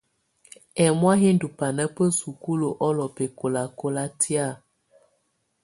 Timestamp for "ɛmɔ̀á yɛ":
0.83-1.29